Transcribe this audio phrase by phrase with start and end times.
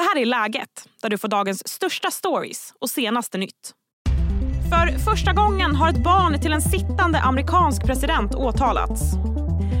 [0.00, 3.74] Det här är Läget, där du får dagens största stories och senaste nytt.
[4.70, 9.02] För första gången har ett barn till en sittande amerikansk president åtalats.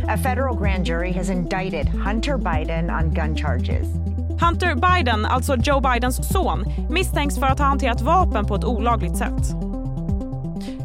[0.08, 3.86] A federal grand jury has indicted Hunter Biden on gun charges.
[4.42, 9.16] Hunter Biden, alltså Joe Bidens son, misstänks för att ha hanterat vapen på ett olagligt
[9.16, 9.42] sätt.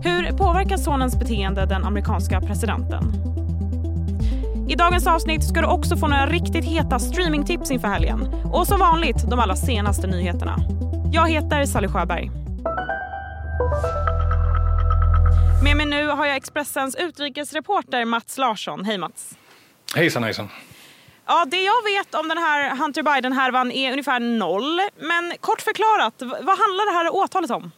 [0.04, 3.04] Hur påverkar sonens beteende den amerikanska presidenten?
[4.70, 8.28] I dagens avsnitt ska du också få några riktigt heta streamingtips inför helgen.
[8.54, 10.58] Och som vanligt de allra senaste nyheterna.
[11.12, 12.32] Jag heter Sally Sjöberg.
[15.64, 18.86] Med mig nu har jag Expressens utrikesreporter Mats Larsson.
[18.86, 19.38] Hej Mats.
[19.96, 20.50] Hejsan hejsan.
[21.28, 24.82] Ja, det jag vet om den här Hunter Biden-härvan är ungefär noll.
[25.00, 27.72] Men kort förklarat, vad handlar det här åtalet om?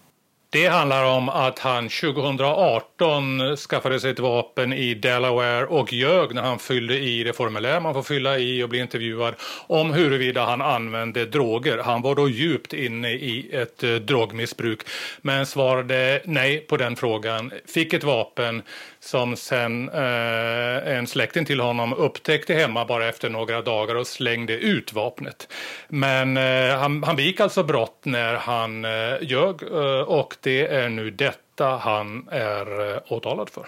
[0.50, 6.42] Det handlar om att han 2018 skaffade sig ett vapen i Delaware och ljög när
[6.42, 9.34] han fyllde i det formulär man får fylla i och bli intervjuad
[9.68, 11.78] om huruvida han använde droger.
[11.78, 14.82] Han var då djupt inne i ett eh, drogmissbruk
[15.22, 17.52] men svarade nej på den frågan.
[17.66, 18.62] Fick ett vapen
[19.00, 24.54] som sen eh, en släkting till honom upptäckte hemma bara efter några dagar och slängde
[24.54, 25.54] ut vapnet.
[25.88, 30.90] Men eh, han, han begick alltså brott när han eh, ljög eh, och det är
[30.90, 33.68] nu detta han är eh, åtalad för.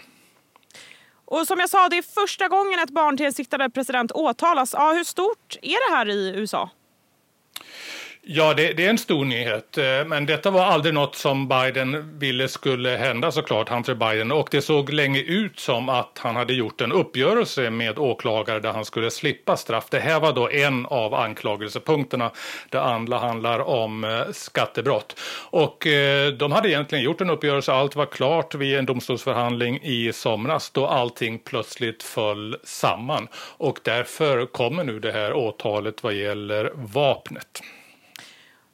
[1.25, 4.73] Och som jag sa, det är första gången ett barn till en sittande president åtalas.
[4.73, 6.69] Ja, hur stort är det här i USA?
[8.31, 9.77] Ja, det, det, är en stor nyhet.
[9.77, 14.31] Eh, men detta var aldrig något som Biden ville skulle hända såklart, Hunter Biden.
[14.31, 18.71] Och det såg länge ut som att han hade gjort en uppgörelse med åklagare där
[18.71, 19.85] han skulle slippa straff.
[19.89, 22.31] Det här var då en av anklagelsepunkterna.
[22.69, 25.19] Det andra handlar om eh, skattebrott.
[25.49, 30.13] Och eh, de hade egentligen gjort en uppgörelse, allt var klart vid en domstolsförhandling i
[30.13, 33.27] somras då allting plötsligt föll samman.
[33.57, 37.61] Och därför kommer nu det här åtalet vad gäller vapnet.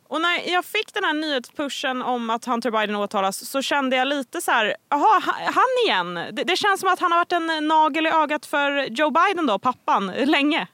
[0.07, 4.07] Och när jag fick den här nyhetspushen om att Hunter Biden åtalas så kände jag
[4.07, 6.13] lite så här, jaha, han igen.
[6.13, 9.45] Det, det, känns som att han har varit en nagel i ögat för Joe Biden
[9.45, 10.67] då, pappan, länge.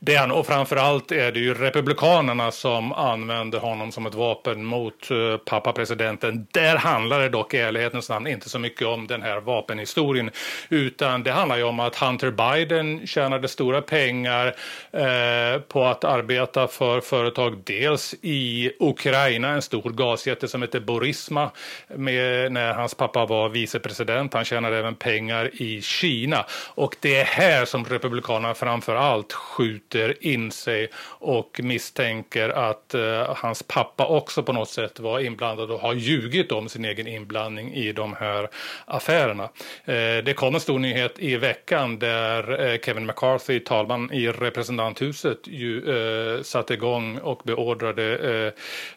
[0.00, 5.36] Den, och framförallt är det ju republikanerna som använder honom som ett vapen mot uh,
[5.36, 6.46] pappa-presidenten.
[6.52, 10.30] Där handlar det dock i ärlighetens namn inte så mycket om den här vapenhistorien,
[10.68, 16.68] utan det handlar ju om att Hunter Biden tjänade stora pengar uh, på att arbeta
[16.68, 21.50] för företag, dels i Ukraina, en stor gasjätte som heter Borisma,
[21.88, 24.34] med, när hans pappa var vicepresident.
[24.34, 26.44] Han tjänade även pengar i Kina.
[26.74, 33.36] Och det är här som republikanerna framför allt skjuter in sig och misstänker att eh,
[33.36, 37.74] hans pappa också på något sätt var inblandad och har ljugit om sin egen inblandning
[37.74, 38.48] i de här
[38.84, 39.44] affärerna.
[39.84, 45.38] Eh, det kom en stor nyhet i veckan där eh, Kevin McCarthy, talman i representanthuset,
[45.44, 48.46] ju eh, satte igång och beordrade eh,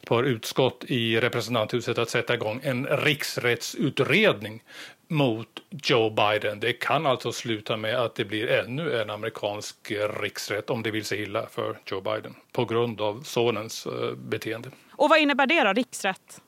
[0.01, 4.61] ett par utskott i representanthuset att sätta igång en riksrättsutredning
[5.07, 6.59] mot Joe Biden.
[6.59, 9.91] Det kan alltså sluta med att det blir ännu en amerikansk
[10.21, 14.71] riksrätt om det vill sig illa för Joe Biden på grund av sonens eh, beteende.
[14.91, 16.41] Och vad innebär det då, riksrätt?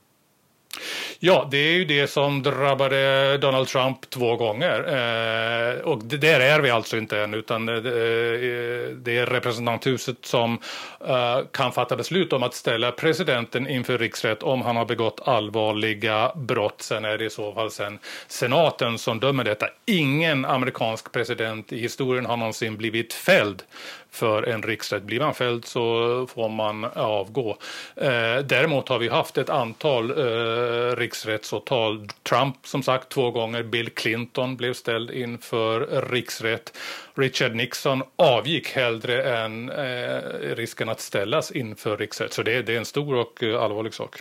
[1.20, 4.80] Ja, det är ju det som drabbade Donald Trump två gånger.
[4.80, 9.26] Eh, och det, där är vi alltså inte än, utan eh, det, eh, det är
[9.26, 10.60] representanthuset som
[11.08, 16.32] eh, kan fatta beslut om att ställa presidenten inför riksrätt om han har begått allvarliga
[16.36, 16.82] brott.
[16.82, 19.68] Sen är det i så fall sen senaten som dömer detta.
[19.86, 23.64] Ingen amerikansk president i historien har någonsin blivit fälld
[24.12, 25.04] för en riksrätt.
[25.04, 27.58] Blir man fälld så får man avgå.
[27.96, 32.08] Eh, däremot har vi haft ett antal eh, riksrättsåtal.
[32.30, 36.78] Trump som sagt två gånger, Bill Clinton blev ställd inför riksrätt.
[37.16, 42.34] Richard Nixon avgick hellre än eh, risken att ställas inför riksrätt.
[42.34, 44.20] Så det, det är en stor och eh, allvarlig sak.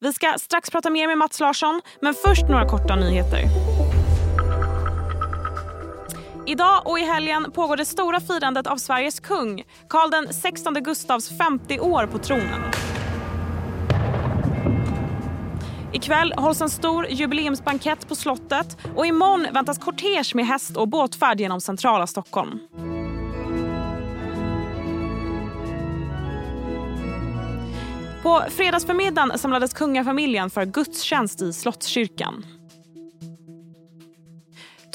[0.00, 3.75] Vi ska strax prata mer med Mats Larsson, men först några korta nyheter.
[6.48, 11.80] Idag och i helgen pågår det stora firandet av Sveriges kung, Karl XVI Gustavs 50
[11.80, 12.62] år på tronen.
[15.92, 21.40] Ikväll hålls en stor jubileumsbankett på slottet och imorgon väntas kortege med häst och båtfärd
[21.40, 22.58] genom centrala Stockholm.
[28.22, 32.44] På fredagsförmiddagen samlades kungafamiljen för gudstjänst i Slottskyrkan.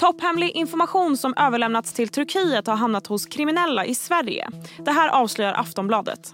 [0.01, 4.48] Topphemlig information som överlämnats till Turkiet har hamnat hos kriminella i Sverige.
[4.77, 6.33] Det här avslöjar Aftonbladet.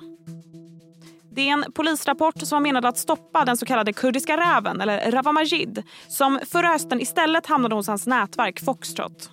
[1.32, 5.12] Det är en polisrapport som var menad att stoppa den så kallade kurdiska räven, eller
[5.12, 9.30] Rawa Majid som förra hösten istället hamnade hos hans nätverk Foxtrot.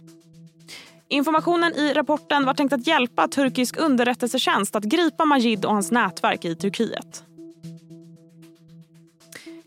[1.09, 6.45] Informationen i rapporten var tänkt att hjälpa turkisk underrättelsetjänst att gripa Majid och hans nätverk
[6.45, 7.25] i Turkiet.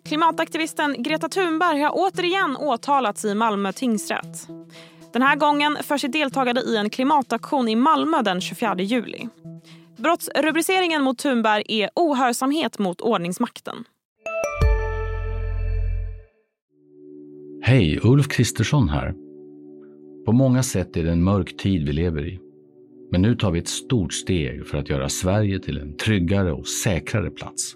[0.08, 4.48] Klimataktivisten Greta Thunberg har återigen åtalats i Malmö tingsrätt.
[5.14, 9.28] Den här gången för sitt deltagande i en klimataktion i Malmö den 24 juli.
[9.98, 13.76] Brottsrubriceringen mot Thunberg är ohörsamhet mot ordningsmakten.
[17.62, 19.14] Hej, Ulf Kristersson här.
[20.26, 22.40] På många sätt är det en mörk tid vi lever i.
[23.12, 26.68] Men nu tar vi ett stort steg för att göra Sverige till en tryggare och
[26.68, 27.76] säkrare plats.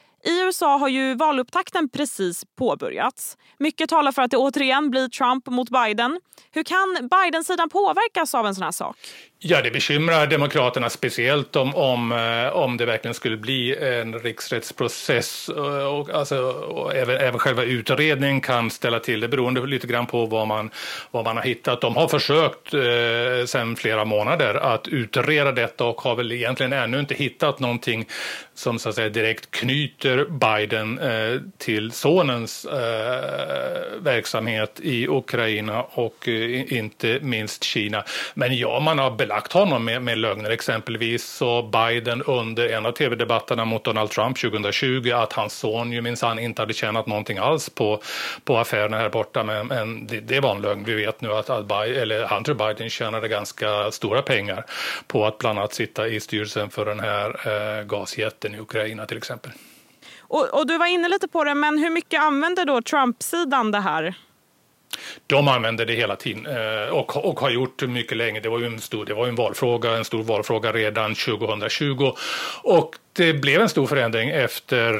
[0.23, 3.37] I USA har ju valupptakten precis påbörjats.
[3.59, 6.19] Mycket talar för att det återigen blir Trump mot Biden.
[6.51, 8.97] Hur kan Biden-sidan påverkas av en sån här sak?
[9.43, 15.49] Ja, det bekymrar Demokraterna speciellt om, om, eh, om det verkligen skulle bli en riksrättsprocess.
[15.49, 20.05] Eh, och, alltså, och även, även själva utredningen kan ställa till det beroende lite grann
[20.05, 20.69] på vad man,
[21.11, 21.81] vad man har hittat.
[21.81, 26.99] De har försökt eh, sedan flera månader att utreda detta och har väl egentligen ännu
[26.99, 28.05] inte hittat någonting
[28.53, 36.27] som så att säga direkt knyter Biden eh, till sonens eh, verksamhet i Ukraina och
[36.27, 38.03] eh, inte minst Kina.
[38.33, 40.49] Men ja, man har belagt honom med, med lögner.
[40.49, 46.01] Exempelvis så Biden under en av tv-debatterna mot Donald Trump 2020 att hans son ju
[46.01, 48.01] minsann inte hade tjänat någonting alls på,
[48.43, 49.43] på affärerna här borta.
[49.43, 50.83] Men, men det, det, var en lögn.
[50.83, 54.65] Vi vet nu att, att Biden, eller Hunter Biden tjänade ganska stora pengar
[55.07, 59.17] på att bland annat sitta i styrelsen för den här eh, gasjätten i Ukraina till
[59.17, 59.51] exempel.
[60.19, 63.79] Och, och, du var inne lite på det, men hur mycket använder då Trump-sidan det
[63.79, 64.15] här?
[65.27, 68.39] De använder det hela tiden eh, och, och har gjort mycket länge.
[68.39, 72.11] Det var ju en stor, det var en valfråga, en stor valfråga redan 2020
[72.63, 74.93] och det blev en stor förändring efter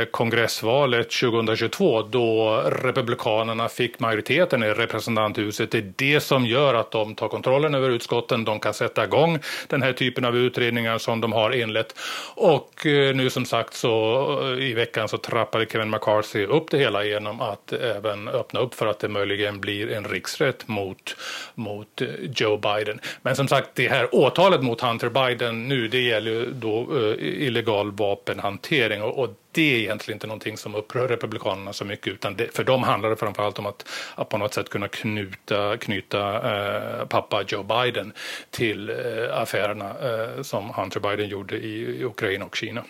[0.00, 5.70] eh, kongressvalet 2022 då Republikanerna fick majoriteten i representanthuset.
[5.70, 8.44] Det är det som gör att de tar kontrollen över utskotten.
[8.44, 11.94] De kan sätta igång den här typen av utredningar som de har inlett.
[12.34, 16.78] Och eh, nu som sagt så eh, i veckan så trappade Kevin McCarthy upp det
[16.78, 21.16] hela genom att även öppna upp för att det möjligen blir en riksrätt mot,
[21.54, 23.00] mot eh, Joe Biden.
[23.22, 27.92] Men som sagt, det här åtalet mot Hunter Biden nu, det gäller då eh, illegal
[27.92, 32.56] vapenhantering och, och det är egentligen inte någonting som upprör Republikanerna så mycket utan det,
[32.56, 37.06] för dem handlar det framförallt om att, att på något sätt kunna knyta, knyta eh,
[37.06, 38.12] pappa Joe Biden
[38.50, 38.96] till eh,
[39.40, 42.84] affärerna eh, som Hunter Biden gjorde i, i Ukraina och Kina.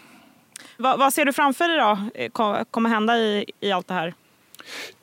[0.77, 4.15] Va, vad ser du framför dig då eh, kommer hända i, i allt det här?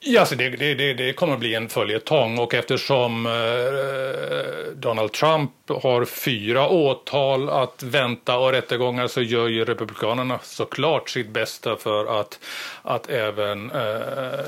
[0.01, 5.11] Ja, alltså så det, det, det, kommer att bli en följetong och eftersom eh, Donald
[5.11, 5.51] Trump
[5.83, 12.19] har fyra åtal att vänta och rättegångar så gör ju Republikanerna såklart sitt bästa för
[12.19, 12.39] att,
[12.81, 14.39] att även eh,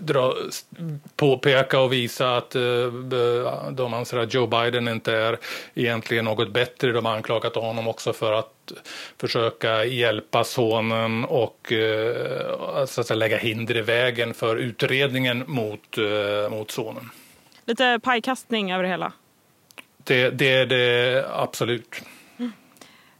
[0.00, 0.34] dra,
[1.16, 2.62] påpeka och visa att eh,
[3.70, 5.38] de anser att Joe Biden inte är
[5.74, 6.92] egentligen något bättre.
[6.92, 8.61] De har anklagat honom också för att
[9.20, 15.98] försöka hjälpa sonen och eh, så att säga, lägga hinder i vägen för utredningen mot,
[15.98, 17.10] eh, mot sonen.
[17.64, 19.12] Lite pajkastning över det hela?
[20.04, 22.02] Det, det är det absolut.
[22.38, 22.52] Mm.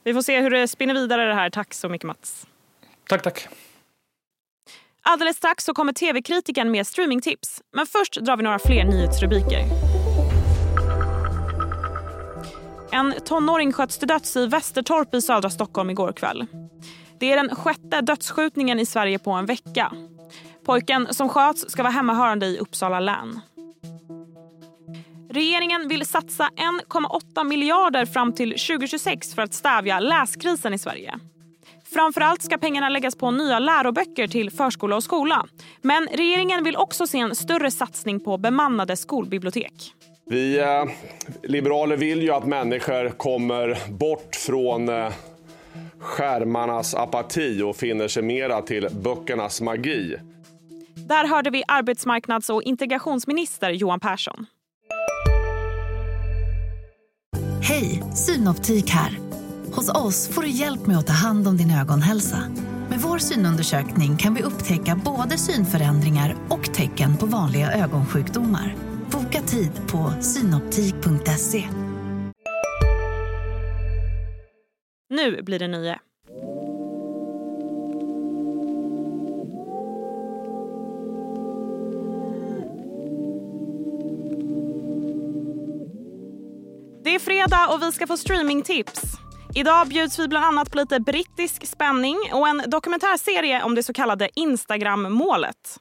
[0.05, 1.51] Vi får se hur det spinner vidare det här.
[1.51, 2.47] Tack så mycket Mats.
[3.09, 3.49] Tack, tack.
[5.03, 7.63] Alldeles strax så kommer tv-kritiken med streamingtips.
[7.73, 9.63] Men först drar vi några fler nyhetsrubriker.
[12.93, 16.47] En tonåring sköts till döds i Västertorp i södra Stockholm igår kväll.
[17.19, 19.93] Det är den sjätte dödsskjutningen i Sverige på en vecka.
[20.65, 23.41] Pojken som sköts ska vara hemmahörande i Uppsala län.
[25.31, 26.49] Regeringen vill satsa
[26.91, 31.19] 1,8 miljarder fram till 2026 för att stävja läskrisen i Sverige.
[31.93, 35.47] Framförallt ska pengarna läggas på nya läroböcker till förskola och skola.
[35.83, 39.95] Men regeringen vill också se en större satsning på bemannade skolbibliotek.
[40.33, 40.85] Vi eh,
[41.43, 45.13] liberaler vill ju att människor kommer bort från eh,
[45.99, 50.17] skärmarnas apati och finner sig mera till böckernas magi.
[50.95, 54.47] Där hörde vi arbetsmarknads och integrationsminister Johan Persson.
[57.63, 59.19] Hej, Synoptik här.
[59.73, 62.39] Hos oss får du hjälp med att ta hand om din ögonhälsa.
[62.91, 68.92] Med vår synundersökning kan vi upptäcka både synförändringar och tecken på vanliga ögonsjukdomar.
[69.33, 71.69] Boka tid på synoptik.se.
[75.11, 75.99] Nu blir det nöje.
[87.05, 89.03] Det är fredag och vi ska få streamingtips.
[89.55, 93.93] Idag bjuds vi bland annat på lite brittisk spänning och en dokumentärserie om det så
[93.93, 95.79] kallade Instagram-målet.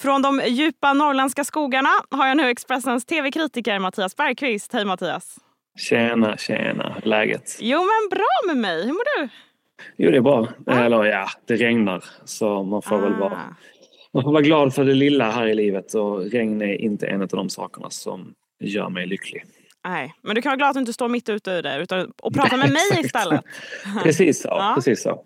[0.00, 4.72] Från de djupa norrländska skogarna har jag nu Expressens tv-kritiker Mattias Bergqvist.
[4.72, 5.36] Hej Mattias!
[5.78, 6.96] Tjena, tjena.
[7.04, 7.56] Läget?
[7.60, 8.82] Jo men bra med mig.
[8.86, 9.28] Hur mår du?
[9.96, 10.48] Jo, det är bra.
[10.70, 12.04] Eller ja, det regnar.
[12.24, 13.54] Så man får väl vara, Ah.
[14.14, 15.94] man får vara glad för det lilla här i livet.
[15.94, 19.44] Och regn är inte en av de sakerna som gör mig lycklig.
[19.84, 22.12] Nej, men du kan vara glad att du inte står mitt ute i det utan
[22.22, 23.40] och prata med mig istället.
[24.02, 24.48] Precis så.
[24.52, 24.72] Ja.
[24.74, 25.24] Precis så.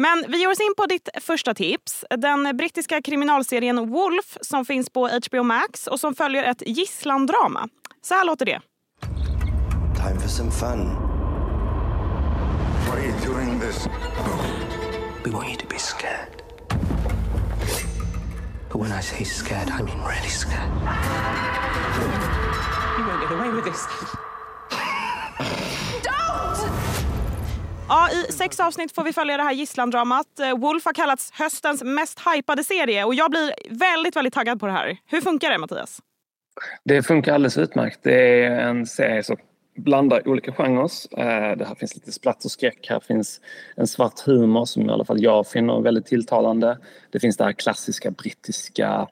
[0.00, 2.04] Men vi ger oss in på ditt första tips.
[2.10, 7.68] Den brittiska kriminalserien Wolf som finns på HBO Max och som följer ett gisslandrama.
[8.02, 8.60] Så här låter det.
[9.96, 10.78] Time for some fun.
[12.86, 13.88] Why are you doing this?
[15.24, 16.42] We want you to be scared.
[18.72, 20.70] But when I say scared, I mean really scared.
[22.98, 23.86] You won't get away with this.
[27.92, 30.40] Ja, I sex avsnitt får vi följa det här gisslandramat.
[30.40, 34.66] Eh, Wolf har kallats höstens mest hypade serie och jag blir väldigt, väldigt taggad på
[34.66, 34.96] det här.
[35.06, 35.98] Hur funkar det Mattias?
[36.84, 37.98] Det funkar alldeles utmärkt.
[38.02, 39.36] Det är en serie som
[39.76, 40.90] blandar olika genrer.
[41.18, 42.86] Eh, det här finns lite splatt och skräck.
[42.90, 43.40] Här finns
[43.76, 46.78] en svart humor som i alla fall jag finner väldigt tilltalande.
[47.10, 49.08] Det finns det här klassiska brittiska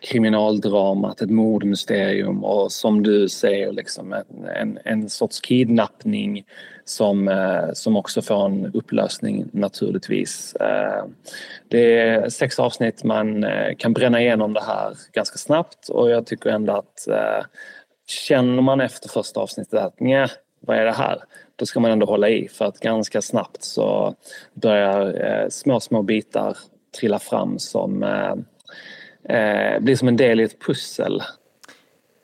[0.00, 6.44] kriminaldramat, ett mordmysterium och som du säger liksom en, en, en sorts kidnappning
[6.84, 10.54] som, eh, som också får en upplösning naturligtvis.
[10.54, 11.04] Eh,
[11.68, 16.26] Det är sex avsnitt, man eh, kan bränna igenom det här ganska snabbt och jag
[16.26, 17.44] tycker ändå att eh,
[18.06, 20.28] känner man efter första avsnittet att nej,
[20.60, 21.18] vad är det här?
[21.56, 24.14] Då ska man ändå hålla i för att ganska snabbt så
[24.54, 26.56] börjar eh, små, små bitar
[26.98, 28.34] trilla fram som eh,
[29.28, 31.22] eh, blir som en del i ett pussel.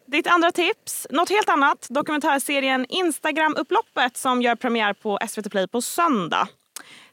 [0.07, 1.87] Ditt andra tips, något helt annat.
[1.91, 6.49] Dokumentärserien Instagram-upploppet som gör premiär på SVT Play på söndag.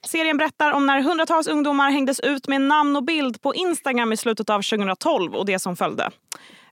[0.08, 4.18] Serien berättar om när hundratals ungdomar hängdes ut med namn och bild på Instagram i
[4.18, 6.10] slutet av 2012 och det som följde.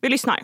[0.02, 0.40] Vi lyssnar.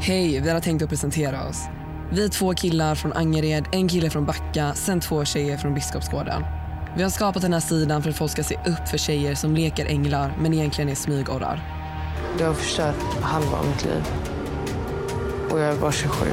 [0.00, 1.64] Hej, vi har tänkt att presentera oss.
[2.12, 6.42] Vi är två killar från Angered, en kille från Backa, sen två tjejer från Biskopsgården.
[6.96, 9.54] Vi har skapat den här sidan för att folk ska se upp för tjejer som
[9.54, 11.77] leker änglar men egentligen är smygorrar.
[12.38, 14.04] Du har förstört halva mitt liv.
[15.50, 16.26] Och jag är bara 27.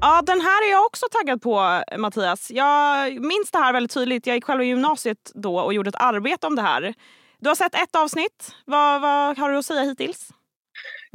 [0.00, 2.50] Ja, den här är jag också taggad på, Mattias.
[2.50, 4.26] Jag minns det här väldigt tydligt.
[4.26, 6.94] Jag gick själv i gymnasiet då och gjorde ett arbete om det här.
[7.40, 8.54] Du har sett ett avsnitt.
[8.64, 10.28] Vad, vad har du att säga hittills?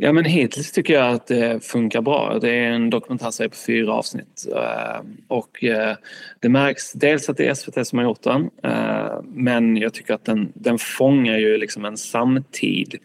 [0.02, 2.40] Ja men hittills tycker jag att det funkar bra.
[2.42, 4.48] Det är en dokumentärserie på fyra avsnitt.
[4.56, 5.96] Eh, och eh,
[6.40, 8.50] det märks dels att det är SVT som har gjort den.
[8.64, 12.96] Eh, men jag tycker att den, den fångar ju liksom en samtid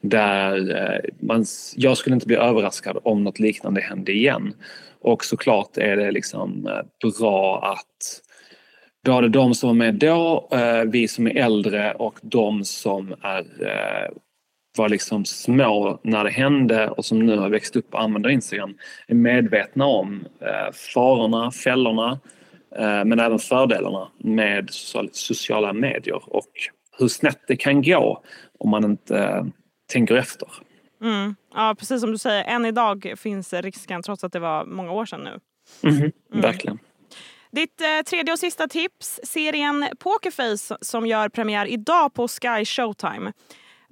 [0.00, 1.44] där man,
[1.76, 4.54] jag skulle inte bli överraskad om något liknande hände igen.
[5.00, 6.68] Och såklart är det liksom
[7.18, 8.20] bra att
[9.04, 10.48] både de som var med då,
[10.86, 13.44] vi som är äldre och de som är
[14.76, 18.76] var liksom små när det hände och som nu har växt upp och använder Instagram
[19.06, 22.20] är medvetna om eh, farorna, fällorna
[22.76, 26.50] eh, men även fördelarna med social, sociala medier och
[26.98, 28.22] hur snett det kan gå
[28.58, 29.44] om man inte eh,
[29.92, 30.48] tänker efter.
[31.02, 31.34] Mm.
[31.54, 35.06] Ja, precis som du säger, än idag finns risken trots att det var många år
[35.06, 35.40] sedan nu.
[35.90, 36.78] Mhm, Verkligen.
[37.52, 43.32] Ditt eh, tredje och sista tips, serien Pokerface som gör premiär idag på Sky Showtime.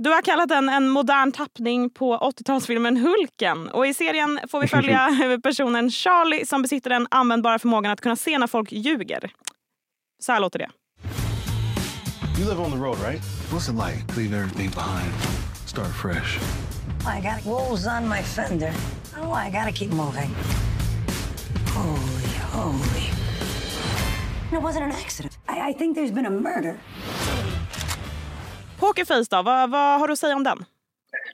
[0.03, 3.69] Du har kallat den en modern tappning på 80-talsfilmen Hulken.
[3.69, 5.09] Och I serien får vi följa
[5.43, 9.31] personen Charlie som besitter den användbara förmågan att kunna se när folk ljuger.
[10.23, 10.71] Så här låter det.
[12.39, 13.23] You live on the road, right?
[13.51, 14.21] What's it like?
[14.21, 15.13] Leave everything behind.
[15.67, 16.41] Start fresh.
[17.17, 18.73] I got rolls on my fender.
[19.21, 20.35] Oh, I gotta keep moving.
[21.75, 23.11] Holy, holy.
[24.53, 25.39] It wasn't an accident.
[25.49, 26.77] I, I think there's been a murder.
[28.83, 30.65] Pokerface då, vad, vad har du att säga om den?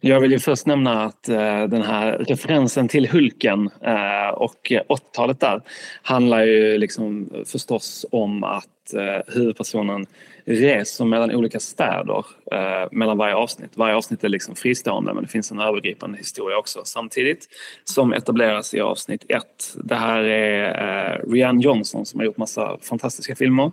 [0.00, 5.40] Jag vill ju först nämna att eh, den här referensen till Hulken eh, och 80-talet
[5.40, 5.62] där
[6.02, 10.06] handlar ju liksom förstås om att eh, huvudpersonen
[10.44, 13.70] reser mellan olika städer eh, mellan varje avsnitt.
[13.74, 17.46] Varje avsnitt är liksom fristående men det finns en övergripande historia också samtidigt
[17.84, 19.74] som etableras i avsnitt ett.
[19.84, 23.72] Det här är eh, Johnson som har gjort massa fantastiska filmer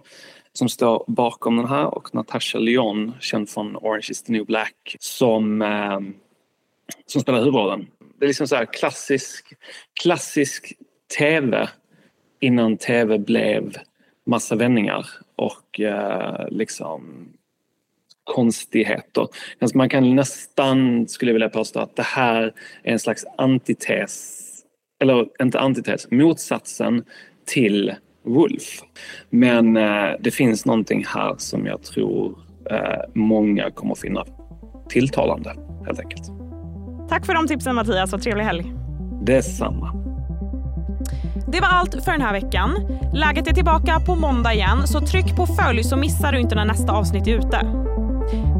[0.57, 4.95] som står bakom den här och Natasha Lyon, känd från Orange is the new black,
[4.99, 5.99] som, eh,
[7.05, 7.87] som spelar huvudrollen.
[8.19, 9.53] det är liksom så här klassisk,
[10.01, 10.73] klassisk
[11.17, 11.69] tv
[12.39, 13.77] innan tv blev
[14.25, 17.29] massa vändningar och eh, liksom
[18.23, 19.27] konstigheter.
[19.59, 24.41] Alltså man kan nästan, skulle jag vilja påstå, att det här är en slags antites,
[24.99, 27.05] eller inte antites, motsatsen
[27.45, 28.81] till Wolf.
[29.29, 32.37] Men eh, det finns någonting här som jag tror
[32.71, 32.77] eh,
[33.13, 34.23] många kommer att finna
[34.89, 35.55] tilltalande,
[35.85, 36.31] helt enkelt.
[37.09, 38.73] Tack för de tipsen Mattias och trevlig helg.
[39.21, 40.05] Detsamma.
[41.47, 42.71] Det var allt för den här veckan.
[43.13, 46.65] Läget är tillbaka på måndag igen, så tryck på följ så missar du inte när
[46.65, 47.67] nästa avsnitt är ute.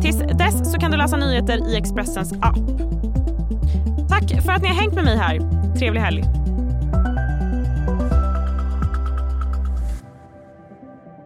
[0.01, 2.57] Tills dess så kan du läsa nyheter i Expressens app.
[4.09, 5.39] Tack för att ni har hängt med mig här.
[5.79, 6.44] Trevlig helg.